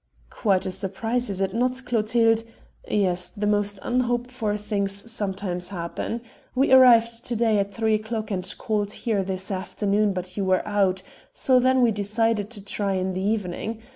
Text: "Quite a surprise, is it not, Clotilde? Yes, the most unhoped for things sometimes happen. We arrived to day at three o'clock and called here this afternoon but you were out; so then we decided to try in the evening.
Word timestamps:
"Quite 0.31 0.65
a 0.65 0.71
surprise, 0.71 1.29
is 1.29 1.41
it 1.41 1.53
not, 1.53 1.85
Clotilde? 1.85 2.43
Yes, 2.89 3.29
the 3.29 3.45
most 3.45 3.77
unhoped 3.83 4.31
for 4.31 4.57
things 4.57 5.11
sometimes 5.11 5.69
happen. 5.69 6.21
We 6.55 6.71
arrived 6.71 7.23
to 7.23 7.35
day 7.35 7.59
at 7.59 7.71
three 7.71 7.93
o'clock 7.93 8.31
and 8.31 8.51
called 8.57 8.93
here 8.93 9.21
this 9.23 9.51
afternoon 9.51 10.11
but 10.13 10.35
you 10.37 10.43
were 10.43 10.67
out; 10.67 11.03
so 11.35 11.59
then 11.59 11.83
we 11.83 11.91
decided 11.91 12.49
to 12.49 12.61
try 12.65 12.93
in 12.93 13.13
the 13.13 13.21
evening. 13.21 13.79